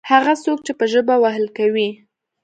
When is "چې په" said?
0.65-0.85